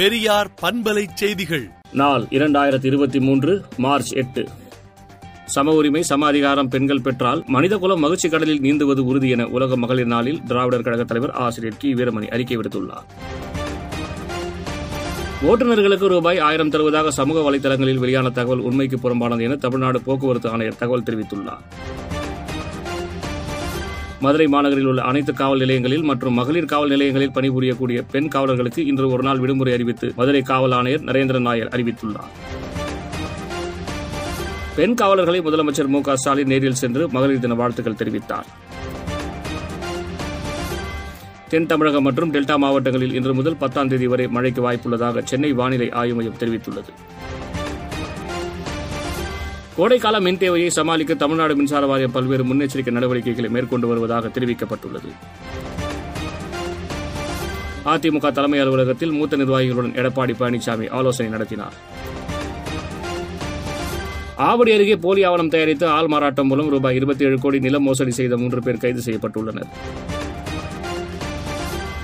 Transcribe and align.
பெரியார் 0.00 0.48
பண்பலை 0.60 1.02
செய்திகள் 1.14 1.64
நாள் 2.00 2.24
இரண்டாயிரத்தி 2.36 2.86
இருபத்தி 2.90 3.18
மூன்று 3.20 3.52
மார்ச் 3.78 4.12
எட்டு 4.14 4.42
சம 5.48 5.74
உரிமை 5.78 6.02
சம 6.02 6.26
அதிகாரம் 6.26 6.70
பெண்கள் 6.70 7.02
பெற்றால் 7.06 7.40
மனிதகுலம் 7.48 8.02
மகிழ்ச்சி 8.04 8.28
கடலில் 8.28 8.62
நீந்துவது 8.62 9.02
உறுதி 9.06 9.30
என 9.30 9.46
உலக 9.48 9.76
மகளிர் 9.76 10.10
நாளில் 10.12 10.40
திராவிடர் 10.48 10.86
கழக 10.86 11.04
தலைவர் 11.04 11.34
ஆசிரியர் 11.40 11.78
கி 11.78 11.90
வீரமணி 11.98 12.28
அறிக்கை 12.28 12.58
விடுத்துள்ளார் 12.58 13.06
ஓட்டுநர்களுக்கு 15.46 16.08
ரூபாய் 16.08 16.42
ஆயிரம் 16.46 16.72
தருவதாக 16.72 17.12
சமூக 17.18 17.42
வலைதளங்களில் 17.42 18.02
வெளியான 18.02 18.30
தகவல் 18.32 18.66
உண்மைக்கு 18.68 18.98
புறம்பானது 18.98 19.46
என 19.46 19.58
தமிழ்நாடு 19.62 20.00
போக்குவரத்து 20.02 20.50
ஆணையர் 20.50 20.76
தகவல் 20.76 21.06
தெரிவித்துள்ளார் 21.08 21.62
மதுரை 24.20 24.46
மாநகரில் 24.46 24.88
உள்ள 24.88 25.00
அனைத்து 25.02 25.32
காவல் 25.34 25.62
நிலையங்களில் 25.62 26.06
மற்றும் 26.08 26.34
மகளிர் 26.34 26.70
காவல் 26.70 26.92
நிலையங்களில் 26.94 27.34
பணிபுரியக்கூடிய 27.36 27.98
பெண் 28.10 28.30
காவலர்களுக்கு 28.30 28.82
இன்று 28.86 29.06
ஒருநாள் 29.10 29.40
விடுமுறை 29.42 29.72
அறிவித்து 29.72 30.08
மதுரை 30.16 30.42
காவல் 30.44 30.74
ஆணையர் 30.78 31.06
நரேந்திரன் 31.08 31.46
நாயர் 31.48 31.70
அறிவித்துள்ளார் 31.74 32.32
பெண் 34.76 34.98
காவலர்களை 35.00 35.40
முதலமைச்சர் 35.40 35.90
மு 35.90 36.00
க 36.00 36.16
ஸ்டாலின் 36.16 36.50
நேரில் 36.52 36.80
சென்று 36.80 37.04
மகளிர் 37.10 37.40
தின 37.40 37.54
வாழ்த்துக்கள் 37.54 38.00
தெரிவித்தார் 38.00 38.48
தென் 41.50 41.66
தமிழகம் 41.66 42.04
மற்றும் 42.04 42.32
டெல்டா 42.32 42.56
மாவட்டங்களில் 42.56 43.14
இன்று 43.14 43.32
முதல் 43.34 43.58
பத்தாம் 43.58 43.88
தேதி 43.88 44.06
வரை 44.06 44.26
மழைக்கு 44.28 44.62
வாய்ப்புள்ளதாக 44.62 45.24
சென்னை 45.24 45.50
வானிலை 45.52 45.88
ஆய்வு 46.00 46.16
மையம் 46.16 46.38
தெரிவித்துள்ளது 46.38 46.92
கோடைக்கால 49.80 50.16
மின் 50.20 50.38
தேவையை 50.38 50.70
சமாளிக்க 50.70 51.12
தமிழ்நாடு 51.14 51.52
மின்சார 51.56 51.84
வாரியம் 51.86 52.12
பல்வேறு 52.12 52.44
முன்னெச்சரிக்கை 52.44 52.92
நடவடிக்கைகளை 52.92 53.48
மேற்கொண்டு 53.50 53.86
வருவதாக 53.88 54.30
தெரிவிக்கப்பட்டுள்ளது 54.34 55.10
அதிமுக 57.86 58.30
தலைமை 58.30 58.58
அலுவலகத்தில் 58.60 59.14
மூத்த 59.14 59.36
நிர்வாகிகளுடன் 59.36 59.96
எடப்பாடி 59.96 60.34
பழனிசாமி 60.40 60.86
ஆலோசனை 60.92 61.30
நடத்தினார் 61.30 61.76
ஆவடி 64.48 64.72
அருகே 64.72 64.96
போலி 64.98 65.22
ஆவணம் 65.24 65.50
தயாரித்து 65.50 65.86
ஆள் 65.90 66.08
மாறாட்டம் 66.08 66.50
மூலம் 66.50 66.70
ரூபாய் 66.70 66.96
இருபத்தி 66.96 67.24
ஏழு 67.24 67.38
கோடி 67.38 67.60
நிலம் 67.60 67.84
மோசடி 67.84 68.12
செய்த 68.12 68.36
மூன்று 68.36 68.62
பேர் 68.62 68.82
கைது 68.84 69.02
செய்யப்பட்டுள்ளனர் 69.02 69.70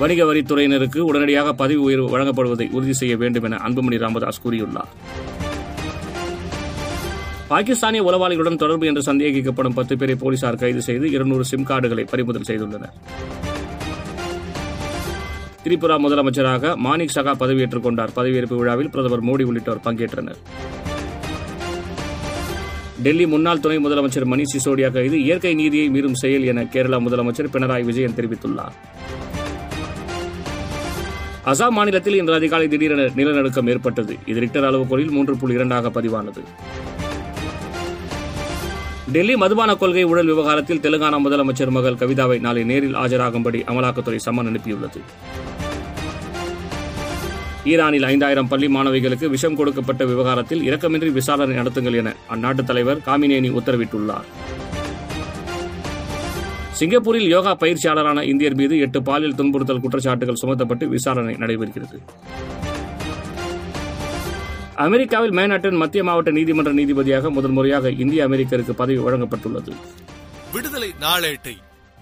வணிக 0.01 0.23
வரித்துறையினருக்கு 0.25 1.01
உடனடியாக 1.03 1.55
பதவி 1.55 1.81
உயர்வு 1.85 2.09
வழங்கப்படுவதை 2.11 2.69
உறுதி 2.73 2.95
செய்ய 2.95 3.17
வேண்டும் 3.17 3.49
என 3.49 3.61
அன்புமணி 3.67 3.99
ராமதாஸ் 3.99 4.45
கூறியுள்ளார் 4.45 4.91
பாகிஸ்தானிய 7.51 8.07
உளவாளிகளுடன் 8.07 8.61
தொடர்பு 8.63 8.85
என்று 8.91 9.03
சந்தேகிக்கப்படும் 9.09 9.77
பத்து 9.77 9.95
பேரை 9.97 10.15
போலீசார் 10.17 10.61
கைது 10.63 10.81
செய்து 10.87 11.07
இருநூறு 11.13 11.45
சிம் 11.51 11.67
கார்டுகளை 11.69 12.05
பறிமுதல் 12.13 12.49
செய்துள்ளனர் 12.49 12.95
திரிபுரா 15.63 15.97
முதலமைச்சராக 15.99 16.73
மாணிக் 16.83 17.15
சகா 17.15 17.33
பதவியேற்றுக் 17.39 17.87
கொண்டார் 17.87 18.15
பதவியேற்பு 18.17 18.57
விழாவில் 18.59 18.91
பிரதமர் 18.91 19.25
மோடி 19.29 19.45
உள்ளிட்டோர் 19.49 19.85
பங்கேற்றனர் 19.87 20.41
டெல்லி 23.05 23.25
முன்னாள் 23.33 23.63
துணை 23.65 23.79
முதலமைச்சர் 23.79 24.29
மணி 24.29 24.45
சிசோடியா 24.53 24.89
கைது 24.91 25.17
இயற்கை 25.25 25.55
நீதியை 25.55 25.89
மீறும் 25.95 26.21
செயல் 26.21 26.47
என 26.51 26.65
கேரளா 26.75 26.99
முதலமைச்சர் 27.07 27.53
பினராயி 27.55 27.85
விஜயன் 27.89 28.17
தெரிவித்துள்ளார் 28.19 28.77
அசாம் 31.51 31.77
மாநிலத்தில் 31.77 32.17
இன்று 32.17 32.35
அதிகாலை 32.35 32.67
திடீரென 32.69 33.03
நிலநடுக்கம் 33.19 33.69
ஏற்பட்டது 33.73 34.15
இது 34.27 34.39
ரிக்டர் 34.41 34.67
அளவுகோலில் 34.69 35.13
மூன்று 35.13 35.35
புள்ளி 35.37 35.55
இரண்டாக 35.55 35.91
பதிவானது 35.91 36.43
டெல்லி 39.07 39.35
மதுபான 39.37 39.71
கொள்கை 39.77 40.03
ஊழல் 40.05 40.31
விவகாரத்தில் 40.31 40.81
தெலுங்கானா 40.85 41.19
முதலமைச்சர் 41.19 41.71
மகள் 41.71 41.99
கவிதாவை 42.01 42.39
நாளை 42.41 42.63
நேரில் 42.65 42.97
ஆஜராகும்படி 42.97 43.61
அமலாக்கத்துறை 43.69 44.19
சம்மன் 44.25 44.49
அனுப்பியுள்ளது 44.51 45.01
ஈரானில் 47.67 48.07
ஐந்தாயிரம் 48.07 48.49
பள்ளி 48.49 48.69
மாணவிகளுக்கு 48.69 49.29
விஷம் 49.29 49.57
கொடுக்கப்பட்ட 49.57 50.03
விவகாரத்தில் 50.05 50.65
இரக்கமின்றி 50.65 51.11
விசாரணை 51.13 51.55
நடத்துங்கள் 51.57 51.99
என 52.01 52.15
அந்நாட்டு 52.29 52.65
தலைவர் 52.65 53.03
காமினேனி 53.07 53.51
உத்தரவிட்டுள்ளார் 53.57 54.29
சிங்கப்பூரில் 56.73 57.29
யோகா 57.29 57.53
பயிற்சியாளரான 57.55 58.25
இந்தியர் 58.27 58.57
மீது 58.57 58.75
எட்டு 58.79 58.99
பாலியல் 59.03 59.39
துன்புறுத்தல் 59.39 59.83
குற்றச்சாட்டுகள் 59.83 60.41
சுமத்தப்பட்டு 60.41 60.87
விசாரணை 60.89 61.35
நடைபெறுகிறது 61.39 61.99
அமெரிக்காவில் 64.77 65.31
மேனாட்டின் 65.31 65.77
மத்திய 65.77 66.05
மாவட்ட 66.05 66.31
நீதிமன்ற 66.31 66.73
நீதிபதியாக 66.73 67.31
முதன்முறையாக 67.31 67.91
இந்திய 67.97 68.27
அமெரிக்கருக்கு 68.27 68.75
பதவி 68.75 68.99
வழங்கப்பட்டுள்ளது 68.99 69.73
விடுதலை 70.53 70.91
நாளேட்டை 71.01 71.55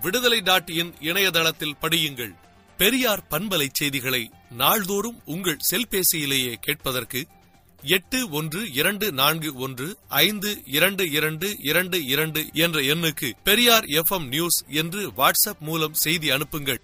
விடுதலை 0.00 0.41
டாட் 0.43 0.71
இன் 0.71 0.93
இணையதளத்தில் 1.01 1.79
படியுங்கள் 1.83 2.33
பெரியார் 2.79 3.23
பண்பலை 3.31 3.69
செய்திகளை 3.73 4.23
நாள்தோறும் 4.57 5.19
உங்கள் 5.25 5.65
செல்பேசியிலேயே 5.71 6.55
கேட்பதற்கு 6.61 7.21
எட்டு 7.83 8.31
ஒன்று 8.31 8.61
இரண்டு 8.73 9.13
நான்கு 9.13 9.51
ஒன்று 9.57 9.87
ஐந்து 10.09 10.51
இரண்டு 10.67 11.05
இரண்டு 11.11 11.49
இரண்டு 11.63 11.99
இரண்டு 12.07 12.41
என்ற 12.57 12.81
எண்ணுக்கு 12.85 13.29
பெரியார் 13.45 13.87
எஃப் 13.93 14.15
நியூஸ் 14.29 14.59
என்று 14.73 15.03
வாட்ஸ்அப் 15.17 15.61
மூலம் 15.61 15.93
செய்தி 15.95 16.31
அனுப்புங்கள் 16.31 16.81